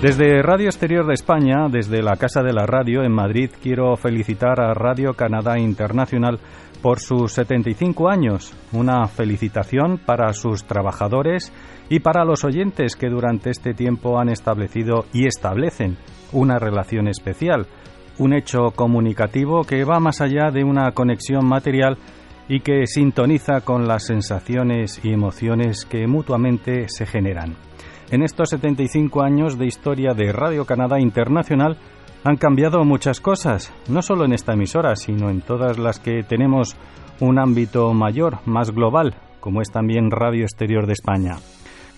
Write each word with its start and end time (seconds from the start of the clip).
Desde 0.00 0.42
Radio 0.42 0.66
Exterior 0.66 1.04
de 1.08 1.14
España, 1.14 1.66
desde 1.68 2.02
la 2.02 2.14
Casa 2.14 2.40
de 2.44 2.52
la 2.52 2.66
Radio 2.66 3.02
en 3.02 3.12
Madrid, 3.12 3.50
quiero 3.60 3.96
felicitar 3.96 4.60
a 4.60 4.72
Radio 4.72 5.14
Canadá 5.14 5.58
Internacional 5.58 6.38
por 6.80 7.00
sus 7.00 7.32
75 7.32 8.08
años. 8.08 8.54
Una 8.70 9.08
felicitación 9.08 9.98
para 9.98 10.32
sus 10.34 10.62
trabajadores 10.62 11.52
y 11.88 11.98
para 11.98 12.24
los 12.24 12.44
oyentes 12.44 12.94
que 12.94 13.08
durante 13.08 13.50
este 13.50 13.74
tiempo 13.74 14.20
han 14.20 14.28
establecido 14.28 15.04
y 15.12 15.26
establecen 15.26 15.96
una 16.30 16.60
relación 16.60 17.08
especial, 17.08 17.66
un 18.18 18.34
hecho 18.34 18.70
comunicativo 18.76 19.62
que 19.64 19.82
va 19.82 19.98
más 19.98 20.20
allá 20.20 20.52
de 20.52 20.62
una 20.62 20.92
conexión 20.92 21.44
material 21.44 21.98
y 22.48 22.60
que 22.60 22.86
sintoniza 22.86 23.60
con 23.60 23.86
las 23.86 24.06
sensaciones 24.06 25.00
y 25.04 25.12
emociones 25.12 25.84
que 25.84 26.06
mutuamente 26.06 26.88
se 26.88 27.06
generan. 27.06 27.56
En 28.10 28.22
estos 28.22 28.50
75 28.50 29.22
años 29.22 29.58
de 29.58 29.66
historia 29.66 30.14
de 30.14 30.32
Radio 30.32 30.64
Canadá 30.64 30.98
Internacional 30.98 31.76
han 32.24 32.36
cambiado 32.36 32.84
muchas 32.84 33.20
cosas, 33.20 33.72
no 33.88 34.02
solo 34.02 34.24
en 34.24 34.32
esta 34.32 34.54
emisora, 34.54 34.96
sino 34.96 35.28
en 35.30 35.42
todas 35.42 35.78
las 35.78 36.00
que 36.00 36.22
tenemos 36.22 36.76
un 37.20 37.38
ámbito 37.38 37.92
mayor, 37.92 38.38
más 38.46 38.70
global, 38.70 39.14
como 39.40 39.60
es 39.60 39.70
también 39.70 40.10
Radio 40.10 40.44
Exterior 40.44 40.86
de 40.86 40.94
España. 40.94 41.36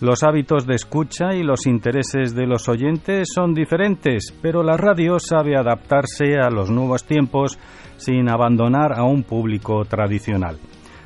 Los 0.00 0.22
hábitos 0.22 0.66
de 0.66 0.76
escucha 0.76 1.34
y 1.34 1.42
los 1.42 1.66
intereses 1.66 2.34
de 2.34 2.46
los 2.46 2.68
oyentes 2.70 3.28
son 3.34 3.52
diferentes, 3.52 4.34
pero 4.40 4.62
la 4.62 4.78
radio 4.78 5.18
sabe 5.18 5.56
adaptarse 5.56 6.38
a 6.38 6.48
los 6.48 6.70
nuevos 6.70 7.04
tiempos 7.04 7.58
sin 7.98 8.30
abandonar 8.30 8.98
a 8.98 9.04
un 9.04 9.24
público 9.24 9.84
tradicional. 9.84 10.58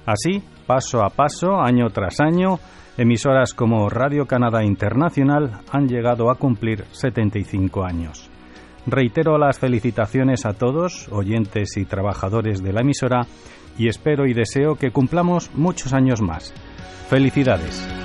Así, 0.07 0.43
paso 0.67 1.03
a 1.03 1.11
paso, 1.11 1.61
año 1.61 1.91
tras 1.91 2.21
año, 2.21 2.61
Emisoras 2.97 3.55
como 3.55 3.91
Radio 3.91 4.27
Canadá 4.27 4.63
Internacional 4.63 5.63
han 5.73 5.89
llegado 5.89 6.31
a 6.31 6.37
cumplir 6.37 6.85
75 6.93 7.85
años. 7.85 8.31
Reitero 8.87 9.37
las 9.39 9.59
felicitaciones 9.59 10.47
a 10.47 10.53
todos, 10.53 11.09
oyentes 11.11 11.77
y 11.77 11.85
trabajadores 11.85 12.63
de 12.63 12.73
la 12.73 12.83
emisora, 12.83 13.23
y 13.77 13.89
espero 13.89 14.27
y 14.27 14.35
deseo 14.35 14.77
que 14.77 14.93
cumplamos 14.93 15.51
muchos 15.55 15.93
años 15.93 16.23
más. 16.23 16.55
Felicidades. 17.09 18.04